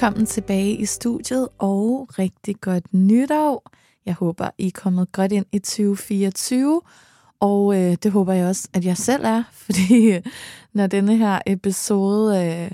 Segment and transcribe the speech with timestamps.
[0.00, 3.70] Velkommen tilbage i studiet, og rigtig godt nytår.
[4.06, 6.80] Jeg håber, I er kommet godt ind i 2024,
[7.40, 10.18] og øh, det håber jeg også, at jeg selv er, fordi
[10.72, 12.70] når denne her episode øh,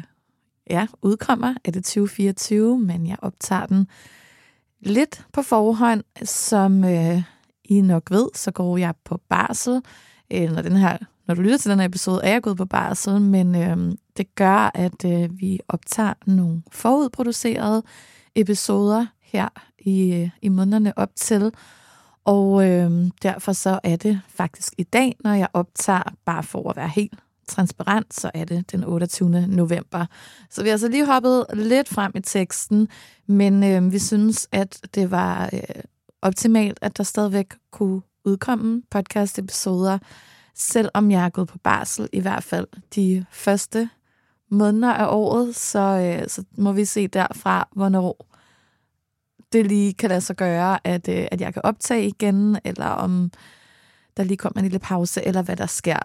[0.71, 3.89] ja, udkommer, er det 2024, men jeg optager den
[4.81, 7.23] lidt på forhånd, som øh,
[7.65, 9.83] I nok ved, så går jeg på barsel.
[10.33, 12.65] Øh, når, den her, når du lytter til den her episode, er jeg gået på
[12.65, 17.83] barsel, men øh, det gør, at øh, vi optager nogle forudproducerede
[18.35, 19.49] episoder her
[19.79, 21.53] i, øh, i månederne op til.
[22.25, 26.77] Og øh, derfor så er det faktisk i dag, når jeg optager, bare for at
[26.77, 29.47] være helt transparent, så er det den 28.
[29.47, 30.07] november.
[30.51, 32.89] Så vi har altså lige hoppet lidt frem i teksten,
[33.27, 35.83] men øh, vi synes, at det var øh,
[36.23, 39.99] optimalt, at der stadigvæk kunne udkomme podcast-episoder,
[40.57, 43.91] selvom jeg er gået på barsel, i hvert fald de første
[44.51, 48.27] måneder af året, så, øh, så må vi se derfra, hvornår
[49.53, 53.31] det lige kan lade sig gøre, at, øh, at jeg kan optage igen, eller om
[54.16, 55.98] der lige kommer en lille pause, eller hvad der sker.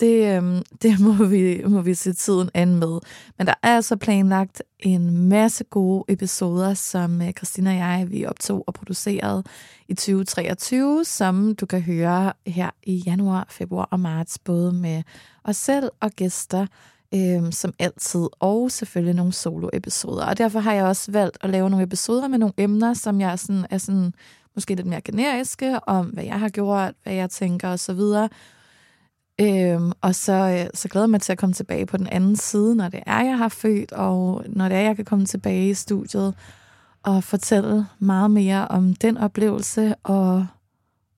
[0.00, 2.98] Det, øh, det må, vi, må vi se tiden an med.
[3.38, 8.26] Men der er altså planlagt en masse gode episoder, som øh, Christina og jeg vi
[8.26, 9.44] optog og producerede
[9.88, 15.02] i 2023, som du kan høre her i januar, februar og marts, både med
[15.44, 16.66] os selv og gæster,
[17.14, 20.24] øh, som altid, og selvfølgelig nogle solo-episoder.
[20.24, 23.38] Og derfor har jeg også valgt at lave nogle episoder med nogle emner, som jeg
[23.38, 24.12] sådan, er sådan,
[24.58, 28.00] måske lidt mere generiske, om hvad jeg har gjort, hvad jeg tænker osv.
[29.40, 32.36] Øhm, og så, øh, så glæder jeg mig til at komme tilbage på den anden
[32.36, 35.70] side, når det er, jeg har født, og når det er, jeg kan komme tilbage
[35.70, 36.34] i studiet
[37.02, 40.46] og fortælle meget mere om den oplevelse, og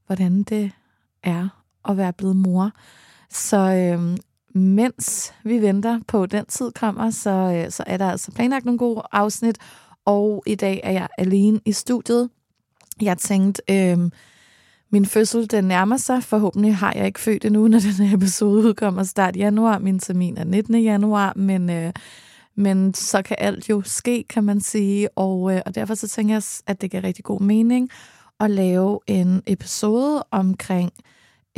[0.07, 0.73] hvordan det
[1.23, 1.49] er
[1.89, 2.71] at være blevet mor.
[3.31, 4.17] Så øhm,
[4.55, 8.65] mens vi venter på, at den tid kommer, så, øh, så er der altså planlagt
[8.65, 9.59] nogle gode afsnit,
[10.05, 12.31] og i dag er jeg alene i studiet.
[13.03, 13.99] Jeg tænkte, øh,
[14.93, 16.23] min fødsel den nærmer sig.
[16.23, 19.79] Forhåbentlig har jeg ikke født endnu, når den her episode udkommer start januar.
[19.79, 20.83] Min termin er 19.
[20.83, 21.93] januar, men, øh,
[22.55, 25.19] men så kan alt jo ske, kan man sige.
[25.19, 27.91] Og, øh, og derfor så tænker jeg, at det giver rigtig god mening
[28.41, 30.93] at lave en episode omkring,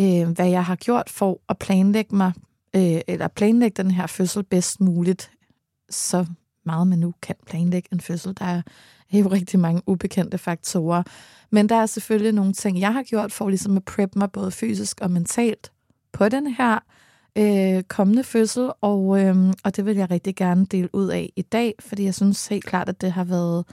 [0.00, 2.32] øh, hvad jeg har gjort for at planlægge mig,
[2.76, 5.30] øh, eller planlægge den her fødsel bedst muligt,
[5.90, 6.26] så
[6.64, 8.34] meget man nu kan planlægge en fødsel.
[8.38, 8.62] Der er
[9.12, 11.02] jo rigtig mange ubekendte faktorer.
[11.50, 14.50] Men der er selvfølgelig nogle ting, jeg har gjort for ligesom at preppe mig både
[14.50, 15.72] fysisk og mentalt
[16.12, 16.78] på den her
[17.38, 21.42] øh, kommende fødsel, og, øh, og det vil jeg rigtig gerne dele ud af i
[21.42, 23.64] dag, fordi jeg synes helt klart, at det har været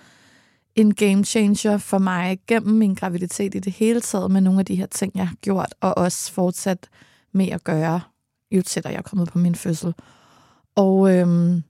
[0.76, 4.66] en game changer for mig gennem min graviditet i det hele taget med nogle af
[4.66, 6.90] de her ting, jeg har gjort, og også fortsat
[7.32, 8.02] med at gøre,
[8.52, 9.94] jo tættere jeg er kommet på min fødsel.
[10.76, 11.64] Og øhm,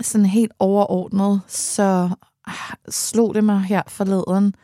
[0.00, 2.10] sådan helt overordnet, så
[2.46, 4.54] ah, slog det mig her forleden,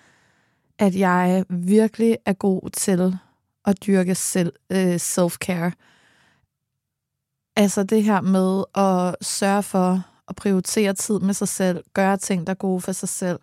[0.78, 3.18] at jeg virkelig er god til
[3.64, 5.72] at dyrke selv, øh, self-care.
[7.56, 12.46] Altså det her med at sørge for at prioritere tid med sig selv, gøre ting,
[12.46, 13.38] der er gode for sig selv,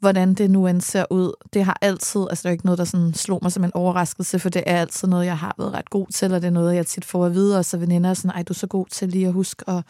[0.00, 1.32] hvordan det nu end ser ud.
[1.52, 4.38] Det har altid, altså det er ikke noget, der sådan slog mig som en overraskelse,
[4.38, 6.74] for det er altid noget, jeg har været ret god til, og det er noget,
[6.74, 8.86] jeg tit får at vide, og så veninder er sådan, ej, du er så god
[8.86, 9.84] til lige at huske at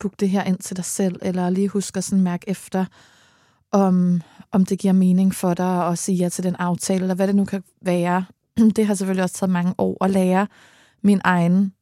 [0.00, 2.84] book det her ind til dig selv, eller lige huske at sådan mærke efter,
[3.72, 4.20] om,
[4.52, 7.36] om det giver mening for dig at sige ja til den aftale, eller hvad det
[7.36, 8.24] nu kan være.
[8.76, 10.46] Det har selvfølgelig også taget mange år at lære
[11.02, 11.72] min egen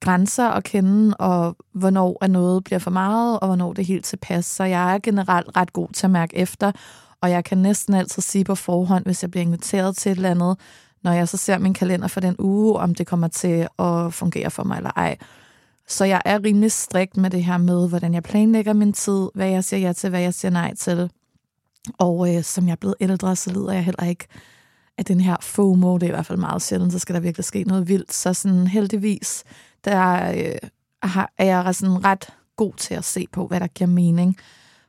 [0.00, 4.04] grænser at kende, og hvornår er noget bliver for meget, og hvornår det er helt
[4.04, 4.44] tilpas.
[4.44, 6.72] Så jeg er generelt ret god til at mærke efter,
[7.20, 10.30] og jeg kan næsten altid sige på forhånd, hvis jeg bliver inviteret til et eller
[10.30, 10.58] andet,
[11.02, 14.50] når jeg så ser min kalender for den uge, om det kommer til at fungere
[14.50, 15.16] for mig eller ej.
[15.88, 19.48] Så jeg er rimelig strikt med det her med, hvordan jeg planlægger min tid, hvad
[19.48, 21.10] jeg siger ja til, hvad jeg siger nej til.
[21.98, 24.26] Og øh, som jeg er blevet ældre, så lider jeg heller ikke
[24.98, 25.94] af den her FOMO.
[25.94, 28.14] Det er i hvert fald meget sjældent, så skal der virkelig ske noget vildt.
[28.14, 29.44] Så sådan heldigvis,
[29.84, 30.68] der øh,
[31.38, 34.36] er jeg sådan ret god til at se på, hvad der giver mening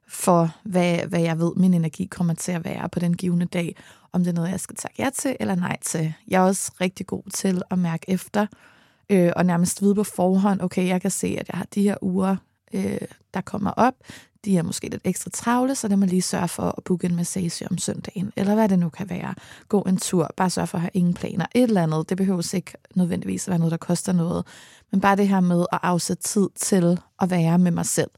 [0.07, 3.75] for, hvad, hvad jeg ved, min energi kommer til at være på den givende dag.
[4.11, 6.13] Om det er noget, jeg skal tage ja til eller nej til.
[6.27, 8.47] Jeg er også rigtig god til at mærke efter,
[9.09, 11.95] øh, og nærmest vide på forhånd, okay, jeg kan se, at jeg har de her
[12.01, 12.35] uger,
[12.73, 12.97] øh,
[13.33, 13.93] der kommer op.
[14.45, 17.15] De er måske lidt ekstra travle, så det må lige sørge for at booke en
[17.15, 19.33] massage om søndagen, eller hvad det nu kan være.
[19.67, 21.45] Gå en tur, bare sørge for at have ingen planer.
[21.55, 24.45] Et eller andet, det behøver ikke nødvendigvis at være noget, der koster noget.
[24.91, 28.09] Men bare det her med at afsætte tid til at være med mig selv.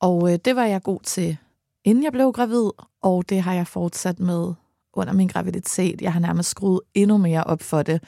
[0.00, 1.36] Og øh, det var jeg god til,
[1.84, 2.70] inden jeg blev gravid,
[3.02, 4.52] og det har jeg fortsat med
[4.92, 6.02] under min graviditet.
[6.02, 8.02] Jeg har nærmest skruet endnu mere op for det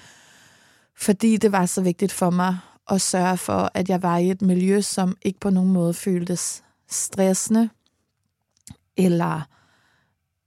[0.97, 2.59] fordi det var så vigtigt for mig
[2.91, 6.65] at sørge for, at jeg var i et miljø, som ikke på nogen måde føltes
[6.89, 7.69] stressende,
[8.97, 9.41] eller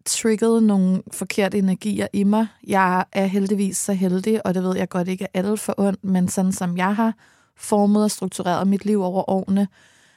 [0.05, 2.47] triggede nogle forkerte energier i mig.
[2.67, 6.03] Jeg er heldigvis så heldig, og det ved jeg godt ikke er alle for ondt,
[6.03, 7.13] men sådan som jeg har
[7.57, 9.67] formet og struktureret mit liv over årene,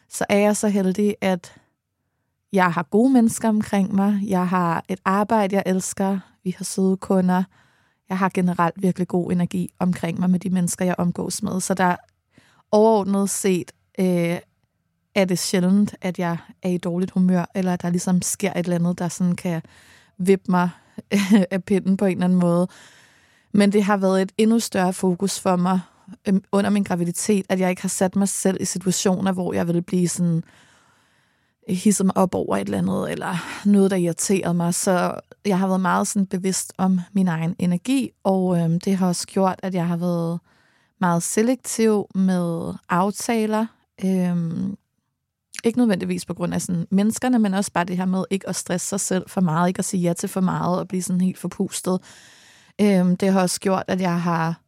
[0.08, 1.54] så er jeg så heldig, at
[2.52, 4.20] jeg har gode mennesker omkring mig.
[4.26, 6.18] Jeg har et arbejde, jeg elsker.
[6.44, 7.44] Vi har søde kunder
[8.08, 11.60] jeg har generelt virkelig god energi omkring mig med de mennesker, jeg omgås med.
[11.60, 11.96] Så der
[12.72, 14.38] overordnet set øh,
[15.14, 18.58] er det sjældent, at jeg er i dårligt humør, eller at der ligesom sker et
[18.58, 19.62] eller andet, der sådan kan
[20.18, 20.70] vippe mig
[21.50, 22.68] af pinden på en eller anden måde.
[23.52, 25.80] Men det har været et endnu større fokus for mig
[26.28, 29.66] øh, under min graviditet, at jeg ikke har sat mig selv i situationer, hvor jeg
[29.66, 30.42] ville blive sådan
[31.68, 33.34] hisset mig op over et eller andet, eller
[33.68, 34.74] noget, der irriterede mig.
[34.74, 39.08] Så jeg har været meget sådan bevidst om min egen energi, og øhm, det har
[39.08, 40.40] også gjort, at jeg har været
[41.00, 43.66] meget selektiv med aftaler.
[44.04, 44.76] Øhm,
[45.64, 48.56] ikke nødvendigvis på grund af sådan menneskerne, men også bare det her med ikke at
[48.56, 51.20] stresse sig selv for meget, ikke at sige ja til for meget og blive sådan
[51.20, 52.00] helt forpustet.
[52.80, 54.60] Øhm, det har også gjort, at jeg har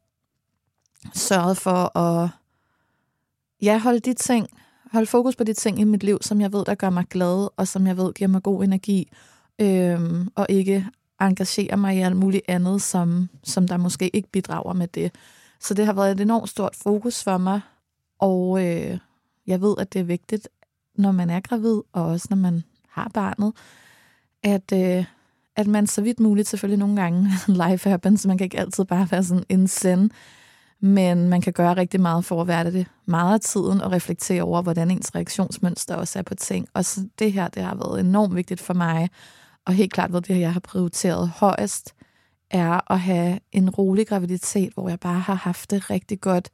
[1.14, 2.28] sørget for at
[3.62, 4.48] ja, holde de ting,
[4.92, 7.48] holde fokus på de ting i mit liv, som jeg ved, der gør mig glad,
[7.56, 9.08] og som jeg ved giver mig god energi,
[9.58, 10.86] øhm, og ikke
[11.20, 15.14] engagere mig i alt muligt andet, som, som der måske ikke bidrager med det.
[15.60, 17.60] Så det har været et enormt stort fokus for mig,
[18.18, 18.98] og øh,
[19.46, 20.48] jeg ved, at det er vigtigt,
[20.94, 23.52] når man er gravid, og også når man har barnet,
[24.42, 25.04] at, øh,
[25.56, 27.28] at man så vidt muligt, selvfølgelig nogle gange,
[27.68, 30.10] life happens, man kan ikke altid bare være sådan en send,
[30.80, 34.42] men man kan gøre rigtig meget for at være det meget af tiden og reflektere
[34.42, 36.68] over, hvordan ens reaktionsmønster også er på ting.
[36.74, 39.10] Og så det her, det har været enormt vigtigt for mig,
[39.66, 41.94] og helt klart ved det, jeg har prioriteret højest,
[42.50, 46.50] er at have en rolig graviditet, hvor jeg bare har haft det rigtig godt.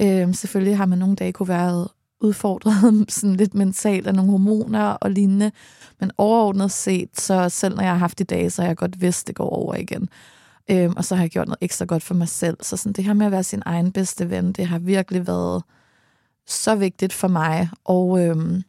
[0.00, 1.88] Øhm, selvfølgelig har man nogle dage kunne være
[2.20, 5.52] udfordret sådan lidt mentalt af nogle hormoner og lignende,
[6.00, 9.00] men overordnet set, så selv når jeg har haft de dage, så har jeg godt
[9.00, 10.08] vidst, det går over igen.
[10.70, 12.56] Øhm, og så har jeg gjort noget ekstra godt for mig selv.
[12.62, 15.62] Så sådan, det her med at være sin egen bedste ven, det har virkelig været
[16.46, 17.68] så vigtigt for mig.
[17.84, 18.62] Og øhm,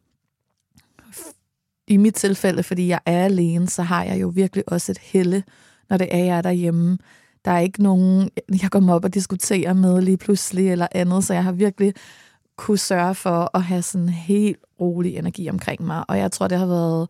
[1.87, 5.43] i mit tilfælde, fordi jeg er alene, så har jeg jo virkelig også et helle,
[5.89, 6.97] når det er, jeg er derhjemme.
[7.45, 8.29] Der er ikke nogen,
[8.61, 11.93] jeg kommer op og diskuterer med lige pludselig eller andet, så jeg har virkelig
[12.55, 16.03] kunne sørge for at have sådan helt rolig energi omkring mig.
[16.07, 17.09] Og jeg tror, det har været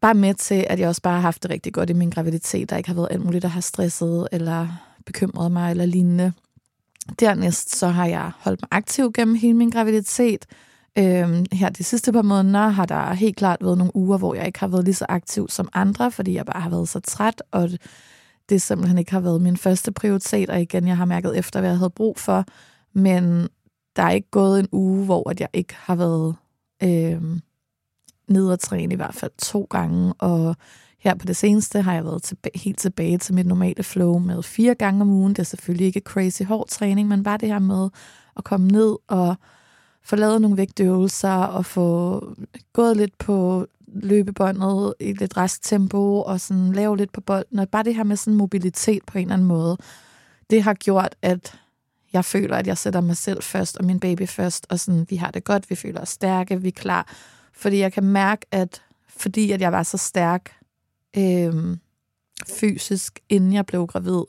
[0.00, 2.70] bare med til, at jeg også bare har haft det rigtig godt i min graviditet.
[2.70, 4.68] Der ikke har været alt muligt, der har stresset eller
[5.06, 6.32] bekymret mig eller lignende.
[7.20, 10.46] Dernæst så har jeg holdt mig aktiv gennem hele min graviditet.
[10.98, 14.46] Øhm, her de sidste par måneder har der helt klart været nogle uger, hvor jeg
[14.46, 17.42] ikke har været lige så aktiv som andre, fordi jeg bare har været så træt,
[17.50, 17.70] og
[18.48, 21.70] det simpelthen ikke har været min første prioritet, og igen, jeg har mærket efter, hvad
[21.70, 22.44] jeg havde brug for,
[22.92, 23.48] men
[23.96, 26.36] der er ikke gået en uge, hvor at jeg ikke har været
[26.82, 27.40] øhm,
[28.30, 30.56] ned og træne i hvert fald to gange, og
[30.98, 34.42] her på det seneste har jeg været tilbage, helt tilbage til mit normale flow med
[34.42, 35.32] fire gange om ugen.
[35.32, 37.88] Det er selvfølgelig ikke crazy hård træning, men bare det her med
[38.36, 39.36] at komme ned og
[40.04, 42.22] få lavet nogle vægtøvelser og få
[42.72, 47.58] gået lidt på løbebåndet i lidt resttempo og sådan lave lidt på bolden.
[47.58, 49.76] Og bare det her med sådan mobilitet på en eller anden måde,
[50.50, 51.58] det har gjort, at
[52.12, 55.16] jeg føler, at jeg sætter mig selv først og min baby først, og sådan, vi
[55.16, 57.14] har det godt, vi føler os stærke, vi er klar.
[57.58, 60.52] Fordi jeg kan mærke, at fordi at jeg var så stærk
[61.16, 61.76] øh,
[62.48, 64.22] fysisk, inden jeg blev gravid,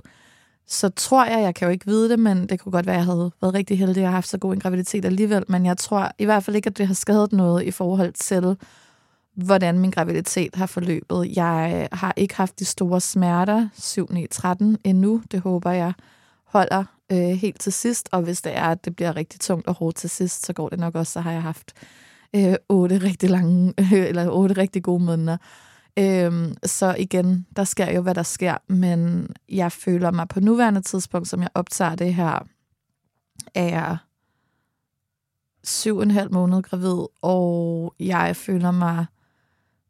[0.68, 3.00] så tror jeg, jeg kan jo ikke vide det, men det kunne godt være, at
[3.00, 6.12] jeg havde været rigtig heldig og haft så god en graviditet alligevel, men jeg tror
[6.18, 8.58] i hvert fald ikke, at det har skadet noget i forhold til,
[9.36, 11.36] hvordan min graviditet har forløbet.
[11.36, 13.70] Jeg har ikke haft de store smerter
[14.76, 15.22] 7-9-13 endnu.
[15.32, 15.94] Det håber jeg
[16.44, 19.74] holder øh, helt til sidst, og hvis det er, at det bliver rigtig tungt og
[19.74, 21.74] hårdt til sidst, så går det nok også, så har jeg haft
[22.36, 25.38] øh, otte rigtig lange, øh, eller otte rigtig gode måneder.
[26.00, 30.82] Øhm, så igen, der sker jo, hvad der sker, men jeg føler mig på nuværende
[30.82, 32.48] tidspunkt, som jeg optager det her,
[33.56, 33.98] er
[35.64, 39.06] syv og en halv måned gravid, og jeg føler mig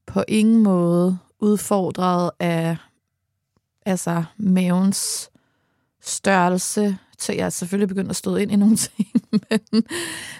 [0.06, 2.78] på ingen måde udfordret af
[3.86, 5.30] altså mavens
[6.02, 9.84] størrelse, så jeg er selvfølgelig begyndt at stå ind i nogle ting, men,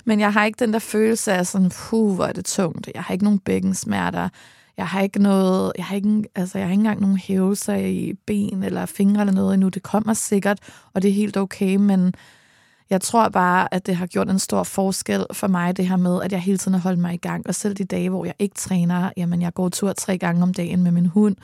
[0.06, 2.90] men jeg har ikke den der følelse af sådan, puh, hvor er det tungt.
[2.96, 4.30] Jeg har ikke nogen bækkensmerter.
[4.78, 8.14] Jeg har ikke noget, jeg har ikke, altså jeg har ikke engang nogen hævelser i
[8.28, 9.70] ben eller fingre eller noget endnu.
[9.70, 10.60] Det kommer sikkert,
[10.94, 12.14] og det er helt okay, men
[12.90, 16.22] jeg tror bare, at det har gjort en stor forskel for mig, det her med,
[16.24, 17.48] at jeg hele tiden har holdt mig i gang.
[17.48, 20.54] Og selv de dage, hvor jeg ikke træner, jamen jeg går tur tre gange om
[20.54, 21.36] dagen med min hund.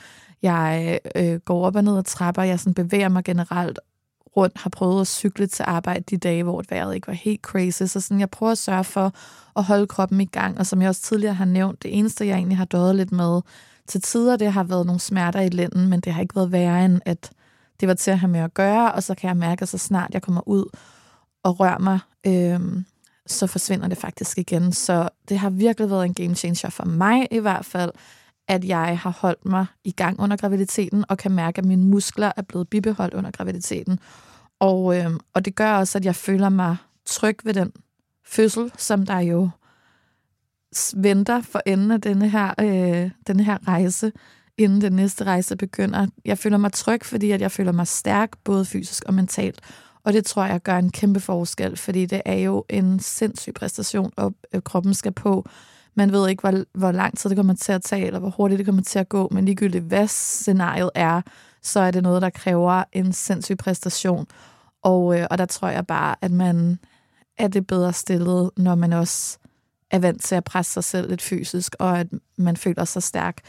[0.42, 3.78] Jeg øh, går op og ned ad trapper, jeg sådan bevæger mig generelt
[4.36, 7.82] rundt, har prøvet at cykle til arbejde de dage, hvor vejret ikke var helt crazy.
[7.82, 9.12] Så sådan, jeg prøver at sørge for
[9.56, 10.58] at holde kroppen i gang.
[10.58, 13.40] Og som jeg også tidligere har nævnt, det eneste, jeg egentlig har døjet lidt med
[13.88, 16.84] til tider, det har været nogle smerter i lænden, men det har ikke været værre
[16.84, 17.30] end, at
[17.80, 18.92] det var til at have med at gøre.
[18.92, 20.64] Og så kan jeg mærke, at så snart jeg kommer ud
[21.42, 22.82] og rører mig, øh,
[23.26, 24.72] så forsvinder det faktisk igen.
[24.72, 27.90] Så det har virkelig været en game changer for mig i hvert fald,
[28.48, 32.32] at jeg har holdt mig i gang under graviditeten, og kan mærke, at mine muskler
[32.36, 33.98] er blevet bibeholdt under graviditeten.
[34.60, 37.72] Og, øh, og det gør også, at jeg føler mig tryg ved den
[38.26, 39.50] fødsel, som der jo
[40.96, 44.12] venter for enden af denne her, øh, denne her rejse,
[44.58, 46.06] inden den næste rejse begynder.
[46.24, 49.60] Jeg føler mig tryg, fordi at jeg føler mig stærk, både fysisk og mentalt.
[50.04, 54.12] Og det tror jeg gør en kæmpe forskel, fordi det er jo en sindssyg præstation,
[54.16, 55.48] og øh, kroppen skal på.
[55.94, 58.58] Man ved ikke, hvor, hvor lang tid det kommer til at tage, eller hvor hurtigt
[58.58, 61.22] det kommer til at gå, men ligegyldigt hvad scenariet er,
[61.66, 64.26] så er det noget, der kræver en sindssyg præstation.
[64.82, 66.78] Og, øh, og der tror jeg bare, at man
[67.38, 69.38] er det bedre stillet, når man også
[69.90, 72.06] er vant til at presse sig selv lidt fysisk, og at
[72.36, 73.40] man føler sig stærk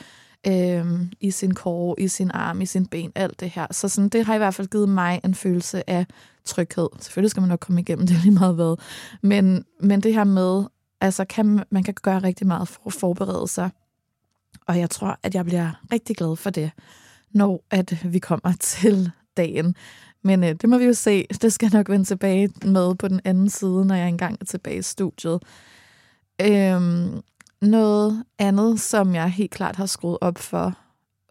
[0.47, 0.85] øh,
[1.19, 3.67] i sin kår, i sin arm, i sin ben, alt det her.
[3.71, 6.05] Så sådan, det har i hvert fald givet mig en følelse af
[6.45, 6.89] tryghed.
[6.99, 8.75] Selvfølgelig skal man nok komme igennem det lige meget hvad.
[9.21, 10.63] Men, men det her med,
[11.01, 13.69] altså kan, man kan gøre rigtig meget for at forberede sig.
[14.67, 16.71] Og jeg tror, at jeg bliver rigtig glad for det,
[17.31, 19.75] når at vi kommer til dagen.
[20.23, 21.25] Men øh, det må vi jo se.
[21.41, 24.45] Det skal jeg nok vende tilbage med på den anden side, når jeg engang er
[24.45, 25.43] tilbage i studiet.
[26.41, 27.21] Øhm,
[27.61, 30.77] noget andet, som jeg helt klart har skruet op for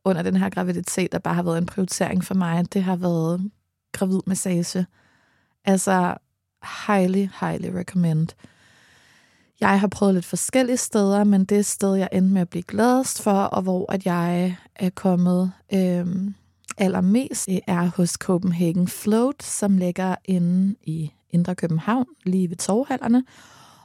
[0.04, 3.50] under den her graviditet, der bare har været en prioritering for mig, det har været
[3.92, 4.86] gravid massage.
[5.64, 6.14] Altså,
[6.86, 8.28] highly, highly recommend.
[9.60, 13.22] Jeg har prøvet lidt forskellige steder, men det sted, jeg endte med at blive gladest
[13.22, 16.34] for, og hvor at jeg er kommet øhm,
[16.78, 23.24] allermest, det er hos Copenhagen Float, som ligger inde i Indre København, lige ved torvhallerne.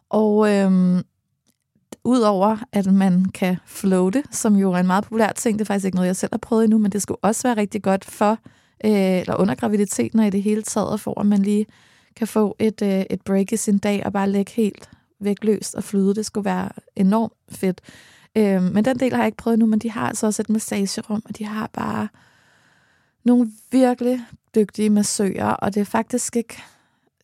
[0.10, 1.02] Og øhm,
[2.04, 5.86] udover at man kan floate, som jo er en meget populær ting, det er faktisk
[5.86, 8.32] ikke noget, jeg selv har prøvet endnu, men det skulle også være rigtig godt for,
[8.86, 11.66] øh, eller under graviditeten og i det hele taget, for at man lige
[12.16, 14.90] kan få et, øh, et break i sin dag og bare ligge helt
[15.22, 16.16] vægtløst og flyde.
[16.16, 17.82] Det skulle være enormt fedt.
[18.36, 20.50] Øh, men den del har jeg ikke prøvet nu, men de har altså også et
[20.50, 22.08] massagerum, og de har bare
[23.24, 24.26] nogle virkelig
[24.56, 26.64] dygtige massører, og det er faktisk ikke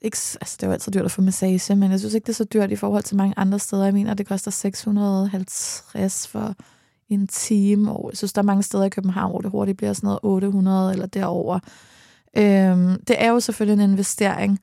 [0.01, 2.33] ikke, altså det er jo altid dyrt at få massage, men jeg synes ikke, det
[2.33, 3.83] er så dyrt i forhold til mange andre steder.
[3.83, 6.55] Jeg mener, det koster 650 for
[7.09, 9.93] en time, og jeg synes, der er mange steder i København, hvor det hurtigt bliver
[9.93, 11.59] sådan noget 800 eller derover.
[12.37, 14.59] Øhm, det er jo selvfølgelig en investering,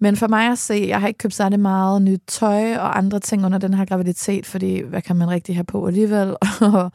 [0.00, 3.20] men for mig at se, jeg har ikke købt særlig meget nyt tøj og andre
[3.20, 6.36] ting under den her graviditet, fordi hvad kan man rigtig have på alligevel?
[6.74, 6.92] Og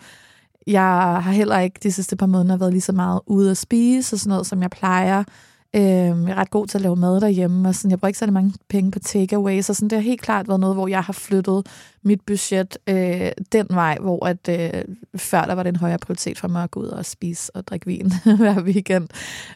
[0.67, 4.15] jeg har heller ikke de sidste par måneder været lige så meget ude at spise
[4.15, 5.23] og sådan noget, som jeg plejer.
[5.75, 8.19] Øh, jeg er ret god til at lave mad derhjemme, og sådan, jeg bruger ikke
[8.19, 11.03] så mange penge på takeaways, og sådan, det har helt klart været noget, hvor jeg
[11.03, 11.67] har flyttet
[12.03, 14.83] mit budget øh, den vej, hvor at, øh,
[15.15, 17.67] før der var det en højere prioritet for mig at gå ud og spise og
[17.67, 19.07] drikke vin hver weekend.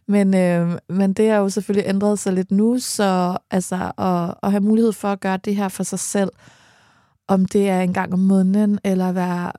[0.07, 4.51] Men, øh, men det har jo selvfølgelig ændret sig lidt nu, så altså, at, at
[4.51, 6.29] have mulighed for at gøre det her for sig selv,
[7.27, 9.51] om det er en gang om måneden, eller hver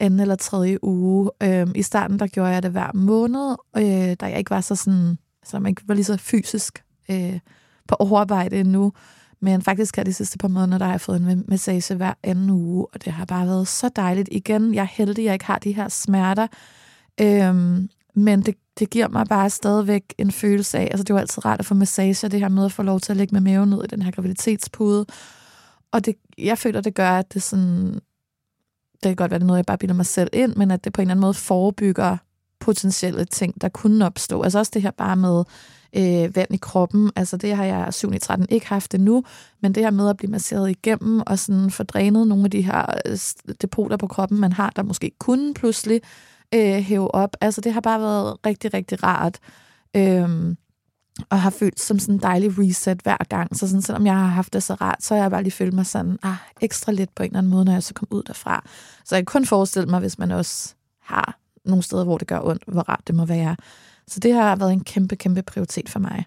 [0.00, 1.30] anden eller tredje uge.
[1.42, 4.74] Øh, I starten, der gjorde jeg det hver måned, øh, da jeg ikke var så
[4.74, 7.38] sådan så man ikke var lige så fysisk øh,
[7.88, 8.92] på overarbejde endnu.
[9.40, 12.50] Men faktisk har de sidste par måneder, der har jeg fået en massage hver anden
[12.50, 14.28] uge, og det har bare været så dejligt.
[14.32, 16.46] Igen, jeg er heldig, at jeg ikke har de her smerter,
[17.20, 21.18] øhm, men det, det giver mig bare stadigvæk en følelse af, altså det er jo
[21.18, 23.40] altid rart at få massage, det her med at få lov til at lægge med
[23.40, 25.06] maven ned i den her graviditetspude.
[25.92, 29.46] Og det, jeg føler, det gør, at det sådan, det kan godt være, det er
[29.46, 31.34] noget, jeg bare bilder mig selv ind, men at det på en eller anden måde
[31.34, 32.16] forebygger
[32.60, 34.42] potentielle ting, der kunne opstå.
[34.42, 35.44] Altså også det her bare med
[35.96, 37.10] øh, vand i kroppen.
[37.16, 39.24] Altså det har jeg 7 i 13 ikke haft endnu,
[39.62, 42.62] men det her med at blive masseret igennem og sådan få drænet nogle af de
[42.62, 43.18] her øh,
[43.62, 46.00] depoter på kroppen, man har, der måske kunne pludselig
[46.54, 47.36] øh, hæve op.
[47.40, 49.38] Altså det har bare været rigtig, rigtig rart.
[49.96, 50.56] Øh,
[51.30, 53.56] og har følt som sådan en dejlig reset hver gang.
[53.56, 55.74] Så sådan, selvom jeg har haft det så rart, så har jeg bare lige følt
[55.74, 58.22] mig sådan ah, ekstra lidt på en eller anden måde, når jeg så kom ud
[58.22, 58.64] derfra.
[59.04, 62.40] Så jeg kan kun forestille mig, hvis man også har nogle steder, hvor det gør
[62.40, 63.56] ondt, hvor rart det må være.
[64.08, 66.24] Så det har været en kæmpe, kæmpe prioritet for mig.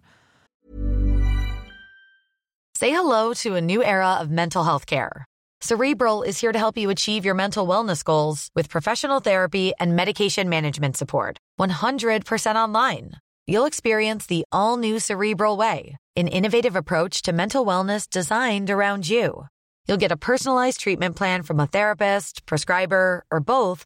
[2.79, 5.25] Say hello to a new era of mental health care.
[5.61, 9.95] Cerebral is here to help you achieve your mental wellness goals with professional therapy and
[9.95, 11.37] medication management support.
[11.59, 13.11] 100% online.
[13.45, 19.09] You'll experience the all new Cerebral Way, an innovative approach to mental wellness designed around
[19.09, 19.47] you.
[19.87, 23.85] You'll get a personalized treatment plan from a therapist, prescriber, or both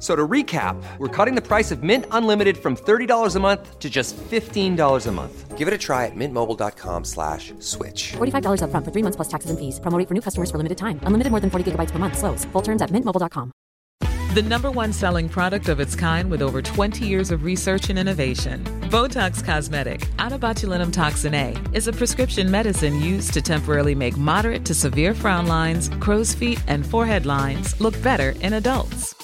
[0.00, 3.88] So to recap, we're cutting the price of Mint Unlimited from $30 a month to
[3.88, 5.56] just $15 a month.
[5.56, 8.12] Give it a try at mintmobile.com slash switch.
[8.12, 9.80] $45 up front for 3 months plus taxes and fees.
[9.80, 11.00] Promo rate for new customers for limited time.
[11.04, 12.44] Unlimited more than 40 gigabytes per month slows.
[12.52, 13.52] Full terms at mintmobile.com.
[14.34, 17.98] the number one selling product of its kind with over 20 years of research and
[17.98, 18.64] innovation.
[18.90, 24.64] Botox Cosmetic, out botulinum toxin A, is a prescription medicine used to temporarily make moderate
[24.64, 29.23] to severe frown lines, crow's feet, and forehead lines look better in adults.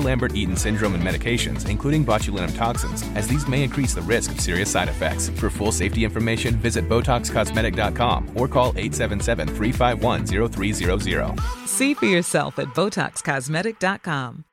[0.00, 4.70] Lambert-Eaton syndrome and medications, including botulinum toxins, as these may increase the risk of serious
[4.70, 5.28] side effects.
[5.30, 11.40] For full safety information, visit BotoxCosmetic.com or call 877-351-0300.
[11.66, 14.44] See for yourself at BotoxCosmetic.com.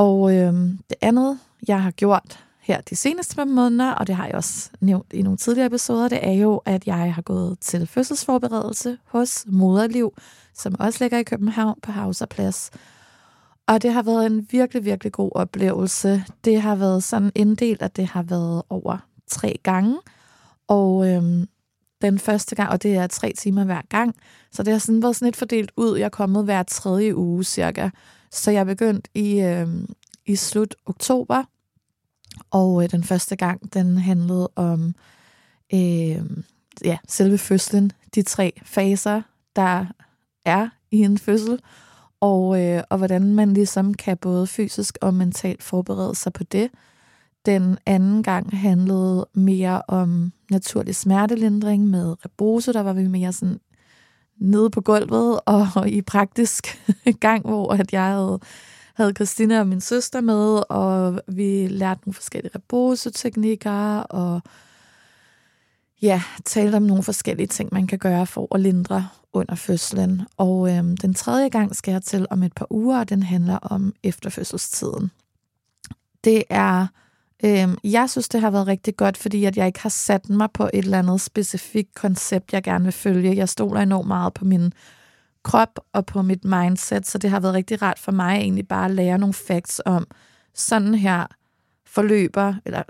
[0.00, 4.26] Og øhm, det andet, jeg har gjort her de seneste fem måneder, og det har
[4.26, 7.86] jeg også nævnt i nogle tidligere episoder, det er jo, at jeg har gået til
[7.86, 10.14] fødselsforberedelse hos Moderliv,
[10.54, 12.70] som også ligger i København på Hauserplads.
[13.66, 16.24] Og det har været en virkelig, virkelig god oplevelse.
[16.44, 19.98] Det har været sådan en del, at det har været over tre gange.
[20.68, 21.48] Og øhm,
[22.02, 24.14] den første gang, og det er tre timer hver gang.
[24.52, 25.96] Så det har sådan været sådan lidt fordelt ud.
[25.96, 27.90] Jeg er kommet hver tredje uge cirka.
[28.30, 29.88] Så jeg begyndte i, øhm,
[30.26, 31.44] i slut oktober,
[32.50, 34.94] og øh, den første gang, den handlede om
[35.74, 36.22] øh,
[36.84, 39.22] ja, selve fødslen, de tre faser,
[39.56, 39.86] der
[40.44, 41.60] er i en fødsel,
[42.20, 46.70] og, øh, og hvordan man ligesom kan både fysisk og mentalt forberede sig på det.
[47.46, 53.60] Den anden gang handlede mere om naturlig smertelindring med rebose, der var vi mere sådan
[54.40, 56.80] nede på gulvet og, i praktisk
[57.20, 58.40] gang, hvor at jeg havde
[59.00, 64.40] havde Christina og min søster med, og vi lærte nogle forskellige reboseteknikker, og
[66.02, 70.22] ja, talte om nogle forskellige ting, man kan gøre for at lindre under fødslen.
[70.36, 73.56] Og øhm, den tredje gang skal jeg til om et par uger, og den handler
[73.56, 75.10] om efterfødselstiden.
[76.24, 76.86] Det er,
[77.44, 80.48] øhm, jeg synes, det har været rigtig godt, fordi at jeg ikke har sat mig
[80.54, 83.36] på et eller andet specifikt koncept, jeg gerne vil følge.
[83.36, 84.72] Jeg stoler enormt meget på min
[85.44, 88.84] krop og på mit mindset, så det har været rigtig rart for mig egentlig bare
[88.84, 90.06] at lære nogle facts om,
[90.54, 91.26] sådan her
[91.86, 92.82] forløber, eller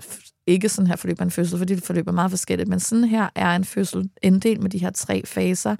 [0.47, 3.55] ikke sådan her forløber en fødsel, fordi det forløber meget forskelligt, men sådan her er
[3.55, 5.75] en fødsel en del med de her tre faser.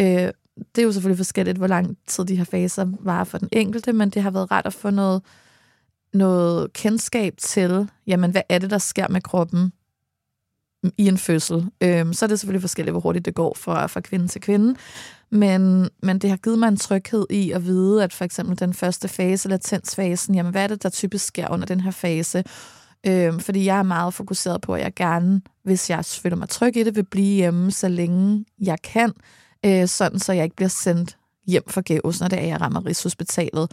[0.00, 0.30] Øh,
[0.74, 3.92] det er jo selvfølgelig forskelligt, hvor lang tid de her faser var for den enkelte,
[3.92, 5.22] men det har været rart at få noget,
[6.12, 9.72] noget kendskab til, jamen hvad er det, der sker med kroppen
[10.98, 11.70] i en fødsel.
[11.80, 14.74] Øhm, så er det selvfølgelig forskelligt, hvor hurtigt det går fra, fra kvinde til kvinde.
[15.30, 18.74] Men, men det har givet mig en tryghed i at vide, at for eksempel den
[18.74, 22.44] første fase, latensfasen, jamen hvad er det, der typisk sker under den her fase?
[23.06, 26.76] Øhm, fordi jeg er meget fokuseret på, at jeg gerne, hvis jeg føler mig tryg
[26.76, 29.12] i det, vil blive hjemme, så længe jeg kan,
[29.66, 33.70] øh, sådan så jeg ikke bliver sendt hjem forgæves, når det er, jeg rammer Rigshospitalet.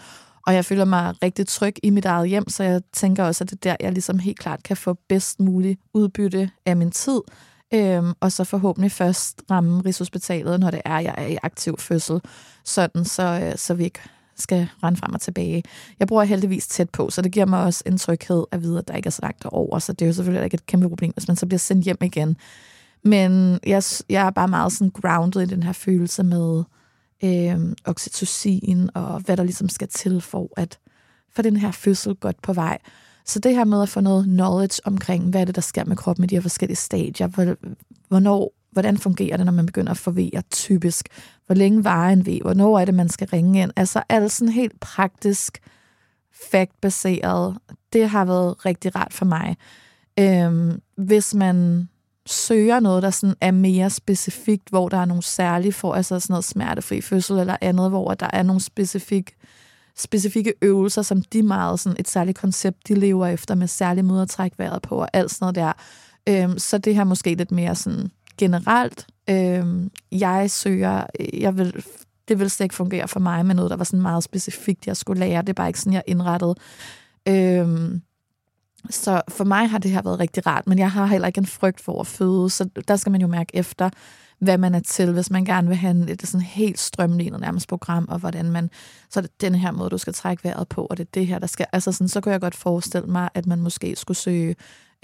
[0.48, 3.50] Og jeg føler mig rigtig tryg i mit eget hjem, så jeg tænker også, at
[3.50, 7.22] det er der, jeg ligesom helt klart kan få bedst muligt udbytte af min tid.
[7.76, 12.22] Øhm, og så forhåbentlig først ramme Rigshospitalet, når det er, jeg er i aktiv fødsel,
[12.64, 14.00] sådan så, øh, så vi ikke
[14.36, 15.64] skal rende frem og tilbage.
[16.00, 18.88] Jeg bruger heldigvis tæt på, så det giver mig også en tryghed at vide, at
[18.88, 21.12] der ikke er så langt over, så det er jo selvfølgelig ikke et kæmpe problem,
[21.14, 22.38] hvis man så bliver sendt hjem igen.
[23.04, 26.64] Men jeg, jeg er bare meget sådan grounded i den her følelse med
[27.24, 30.80] øh, oxytocin og hvad der ligesom skal til for at
[31.36, 32.78] få den her fødsel godt på vej.
[33.26, 35.96] Så det her med at få noget knowledge omkring, hvad er det, der sker med
[35.98, 37.28] kroppen i de her forskellige stadier,
[38.08, 41.08] hvornår, hvordan fungerer det, når man begynder at forvirre typisk,
[41.46, 43.72] hvor længe varer en ved, hvornår er det, man skal ringe ind.
[43.76, 45.60] Altså alt sådan helt praktisk,
[46.52, 47.58] fact-baseret,
[47.94, 49.58] det har været rigtig rart for mig.
[50.20, 51.90] Øhm, hvis man
[52.26, 56.34] søger noget, der sådan er mere specifikt, hvor der er nogle særlige for, altså sådan
[56.34, 59.36] noget smertefri fødsel eller andet, hvor der er nogle specifik,
[59.98, 64.22] specifikke øvelser, som de meget sådan et særligt koncept, de lever efter med særlig måde
[64.22, 65.74] at trække vejret på og alt sådan noget der.
[66.30, 69.08] Øhm, så det her måske lidt mere sådan generelt.
[69.30, 71.86] Øhm, jeg søger, jeg vil,
[72.28, 74.98] det vil slet ikke fungere for mig med noget, der var sådan meget specifikt, jeg
[74.98, 75.42] skulle lære.
[75.42, 76.58] Det er bare ikke sådan, jeg indrettet.
[77.28, 78.02] Øhm,
[78.90, 81.46] så for mig har det her været rigtig rart, men jeg har heller ikke en
[81.46, 83.90] frygt for at føde, så der skal man jo mærke efter,
[84.44, 88.06] hvad man er til, hvis man gerne vil have et sådan helt strømlignet nærmest program,
[88.10, 88.70] og hvordan man,
[89.10, 91.28] så er det den her måde, du skal trække vejret på, og det er det
[91.28, 94.18] her, der skal, altså sådan, så kunne jeg godt forestille mig, at man måske skulle
[94.18, 94.56] søge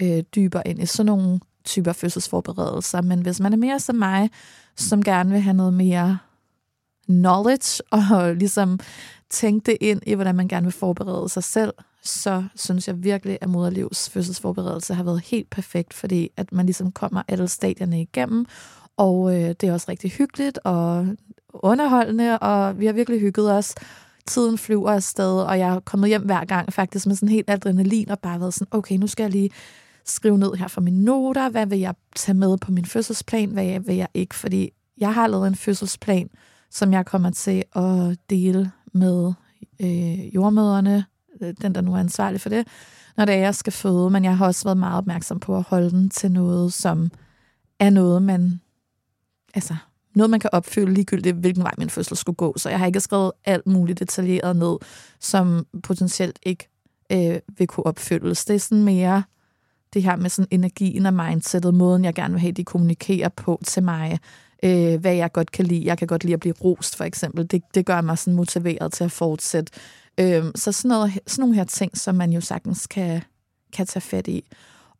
[0.02, 4.30] øh, dybere ind i sådan nogle typer fødselsforberedelser, men hvis man er mere som mig,
[4.76, 6.18] som gerne vil have noget mere
[7.06, 8.78] knowledge og ligesom
[9.30, 11.72] tænke det ind i, hvordan man gerne vil forberede sig selv,
[12.02, 16.92] så synes jeg virkelig, at moderlivs fødselsforberedelse har været helt perfekt, fordi at man ligesom
[16.92, 18.46] kommer alle stadierne igennem,
[19.00, 21.06] og øh, det er også rigtig hyggeligt og
[21.48, 23.74] underholdende, og vi har virkelig hygget os.
[24.26, 28.10] Tiden flyver afsted, og jeg er kommet hjem hver gang faktisk med sådan helt adrenalin,
[28.10, 29.50] og bare været sådan, okay, nu skal jeg lige
[30.04, 33.80] skrive ned her for mine noter, hvad vil jeg tage med på min fødselsplan, hvad
[33.80, 36.30] vil jeg ikke, fordi jeg har lavet en fødselsplan,
[36.70, 39.32] som jeg kommer til at dele med
[39.80, 41.04] øh, jordmøderne,
[41.42, 42.66] øh, den der nu er ansvarlig for det,
[43.16, 45.62] når det er, jeg skal føde, men jeg har også været meget opmærksom på at
[45.62, 47.10] holde den til noget, som
[47.78, 48.60] er noget, man
[49.54, 49.76] altså,
[50.14, 52.54] noget, man kan opfylde ligegyldigt, hvilken vej min fødsel skulle gå.
[52.56, 54.76] Så jeg har ikke skrevet alt muligt detaljeret ned,
[55.20, 56.68] som potentielt ikke
[57.12, 58.44] øh, vil kunne opfyldes.
[58.44, 59.22] Det er sådan mere
[59.94, 63.60] det her med sådan energien og mindsetet, måden jeg gerne vil have, de kommunikerer på
[63.66, 64.18] til mig,
[64.62, 65.86] øh, hvad jeg godt kan lide.
[65.86, 67.50] Jeg kan godt lide at blive rost, for eksempel.
[67.50, 69.72] Det, det gør mig sådan motiveret til at fortsætte.
[70.20, 73.22] Øh, så sådan, noget, sådan nogle her ting, som man jo sagtens kan,
[73.72, 74.44] kan tage fat i.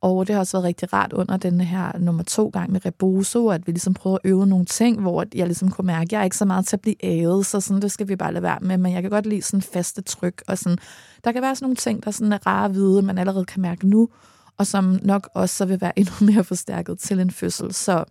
[0.03, 3.49] Og det har også været rigtig rart under den her nummer to gang med Rebozo,
[3.49, 6.21] at vi ligesom prøvede at øve nogle ting, hvor jeg ligesom kunne mærke, at jeg
[6.21, 8.43] er ikke så meget til at blive ævet, så sådan, det skal vi bare lade
[8.43, 8.79] være med.
[8.79, 10.79] Men jeg kan godt lide sådan faste tryk, og sådan,
[11.25, 13.63] der kan være sådan nogle ting, der sådan er rare at vide, man allerede kan
[13.63, 14.09] mærke nu,
[14.57, 17.75] og som nok også så vil være endnu mere forstærket til en fødsel.
[17.75, 18.05] Så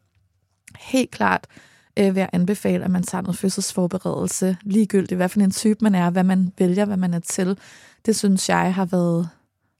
[0.79, 1.47] helt klart
[1.99, 5.95] øh, vil jeg anbefale, at man tager noget fødselsforberedelse, ligegyldigt hvad for en type man
[5.95, 7.57] er, hvad man vælger, hvad man er til.
[8.05, 9.29] Det synes jeg har været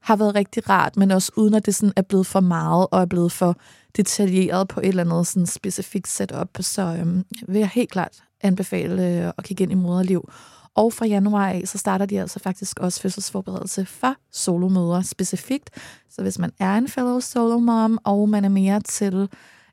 [0.02, 3.02] har været rigtig rart, men også uden at det sådan er blevet for meget og
[3.02, 3.56] er blevet for
[3.98, 6.50] detaljeret på et eller andet sådan specifikt setup.
[6.60, 10.30] Så øhm, vil jeg helt klart anbefale øh, at kigge ind i moderliv.
[10.76, 15.70] Og fra januar af, så starter de altså faktisk også fødselsforberedelse for solomødre specifikt.
[16.10, 19.30] Så hvis man er en fellow solo mom, og man er mere til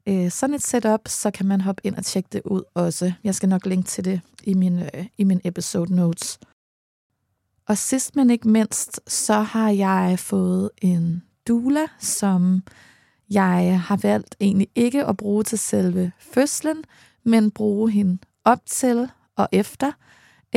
[0.09, 3.13] øh, sådan et setup, så kan man hoppe ind og tjekke det ud også.
[3.25, 6.39] Jeg skal nok linke til det i min, øh, i min episode notes.
[7.69, 12.63] Og sidst men ikke mindst, så har jeg fået en doula, som
[13.31, 16.77] jeg har valgt egentlig ikke at bruge til selve fødslen,
[17.25, 19.93] men bruge hende op til og efter.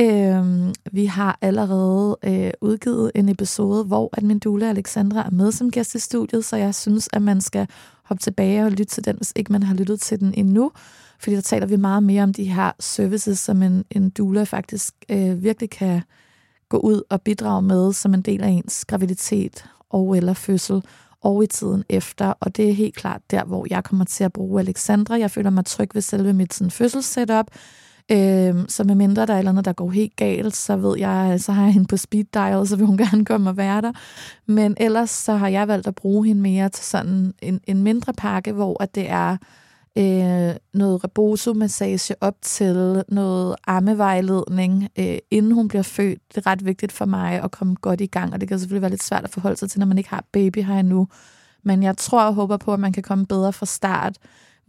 [0.00, 5.52] Øhm, vi har allerede øh, udgivet en episode, hvor at min doula Alexandra er med
[5.52, 7.66] som gæst i studiet, så jeg synes, at man skal
[8.04, 10.72] hoppe tilbage og lytte til den, hvis ikke man har lyttet til den endnu.
[11.18, 14.94] Fordi der taler vi meget mere om de her services, som en, en doula faktisk
[15.08, 16.02] øh, virkelig kan
[16.70, 20.82] gå ud og bidrage med som en del af ens graviditet og eller fødsel
[21.22, 22.32] og i tiden efter.
[22.40, 25.18] Og det er helt klart der, hvor jeg kommer til at bruge Alexandra.
[25.18, 27.46] Jeg føler mig tryg ved selve mit sådan, fødselssetup.
[28.12, 31.40] Øhm, så med mindre der er eller andet, der går helt galt, så ved jeg,
[31.40, 33.92] så har jeg hende på speed dial, så vil hun gerne komme og være der.
[34.46, 38.12] Men ellers så har jeg valgt at bruge hende mere til sådan en, en mindre
[38.12, 39.36] pakke, hvor at det er
[39.98, 46.18] øh, noget rebozo-massage op til, noget armevejledning, øh, inden hun bliver født.
[46.28, 48.82] Det er ret vigtigt for mig at komme godt i gang, og det kan selvfølgelig
[48.82, 51.08] være lidt svært at forholde sig til, når man ikke har baby her endnu.
[51.62, 54.18] Men jeg tror og håber på, at man kan komme bedre fra start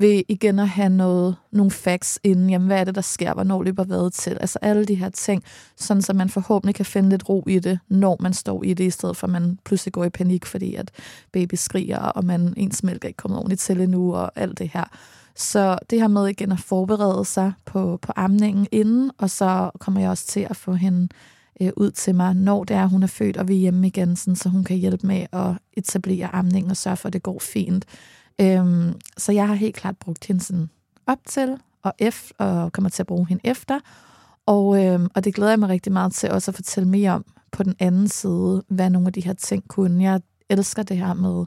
[0.02, 2.50] ved igen at have noget, nogle facts inden.
[2.50, 3.34] Jamen, hvad er det, der sker?
[3.34, 4.38] Hvornår løber hvad til?
[4.42, 5.44] Altså alle de her ting,
[5.78, 8.84] sådan så man forhåbentlig kan finde lidt ro i det, når man står i det,
[8.84, 10.92] i stedet for at man pludselig går i panik, fordi at
[11.32, 14.70] baby skriger, og man ens mælk er ikke kommet ordentligt til endnu, og alt det
[14.74, 14.84] her.
[15.36, 20.02] Så det her med igen at forberede sig på, på amningen inden, og så kommer
[20.02, 21.08] jeg også til at få hende
[21.62, 24.16] øh, ud til mig, når det er, hun er født, og vi er hjemme igen,
[24.16, 27.40] sådan, så hun kan hjælpe med at etablere amningen og sørge for, at det går
[27.40, 27.86] fint.
[28.42, 30.70] Øhm, så jeg har helt klart brugt hende sådan
[31.08, 33.80] op til og, F, og kommer til at bruge hende efter.
[34.46, 37.26] Og, øhm, og det glæder jeg mig rigtig meget til også at fortælle mere om
[37.52, 40.04] på den anden side, hvad nogle af de her ting kunne.
[40.04, 41.46] Jeg elsker det her med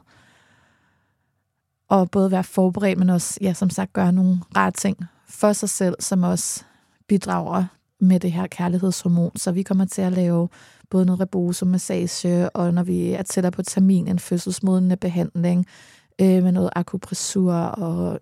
[1.91, 5.69] at både være forberedt, men også, ja, som sagt, gøre nogle rare ting for sig
[5.69, 6.63] selv, som også
[7.07, 7.65] bidrager
[7.99, 9.31] med det her kærlighedshormon.
[9.35, 10.49] Så vi kommer til at lave
[10.89, 15.65] både noget rebosomassage, og når vi er tættere på termin, en fødselsmodende behandling,
[16.21, 18.19] øh, med noget akupressur og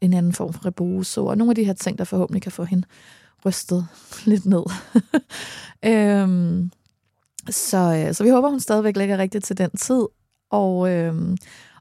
[0.00, 2.64] en anden form for reboso, og nogle af de her ting, der forhåbentlig kan få
[2.64, 2.86] hende
[3.46, 3.86] rystet
[4.30, 4.62] lidt ned.
[5.92, 6.70] øhm,
[7.50, 10.06] så, øh, så vi håber, hun stadigvæk ligger rigtigt til den tid,
[10.50, 11.36] og, øhm,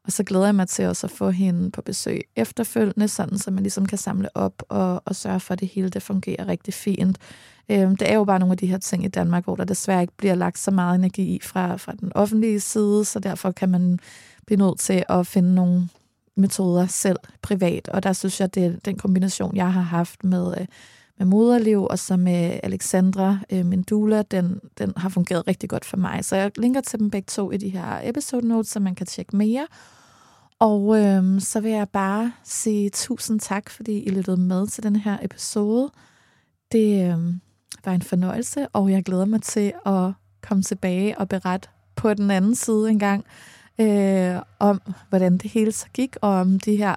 [0.10, 3.52] og så glæder jeg mig til også at få hende på besøg efterfølgende, sådan så
[3.52, 6.74] man ligesom kan samle op og, og sørge for, at det hele det fungerer rigtig
[6.74, 7.18] fint.
[7.70, 10.02] Øhm, det er jo bare nogle af de her ting i Danmark, hvor der desværre
[10.02, 13.70] ikke bliver lagt så meget energi i fra, fra den offentlige side, så derfor kan
[13.70, 14.00] man
[14.46, 15.90] blive nødt til at finde nogle
[16.36, 17.88] metoder selv privat.
[17.88, 20.66] Og der synes jeg, det er den kombination, jeg har haft med, øh,
[21.18, 25.86] med moderliv, og så med Alexandra, øh, min doula, den, den har fungeret rigtig godt
[25.86, 26.26] for mig.
[26.26, 29.06] Så jeg linker til dem begge to i de her episode notes, så man kan
[29.06, 29.68] tjekke mere.
[30.60, 34.96] Og øhm, så vil jeg bare sige tusind tak, fordi I lyttede med til den
[34.96, 35.92] her episode.
[36.72, 37.42] Det øhm,
[37.86, 42.32] var en fornøjelse, og jeg glæder mig til at komme tilbage og berette på den
[42.32, 43.26] anden side en gang
[43.80, 46.96] øh, om, hvordan det hele så gik, og om de her,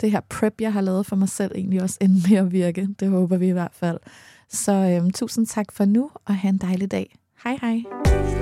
[0.00, 2.88] det her prep, jeg har lavet for mig selv, egentlig også endte med at virke.
[3.00, 3.98] Det håber vi i hvert fald.
[4.48, 7.16] Så øhm, tusind tak for nu, og have en dejlig dag.
[7.44, 8.41] Hej hej.